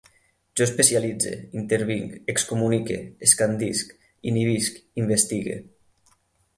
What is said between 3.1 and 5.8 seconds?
escandisc, inhibisc, investigue